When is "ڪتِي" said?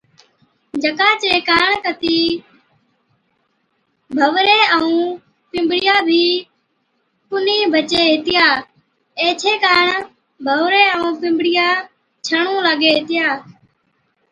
1.85-2.19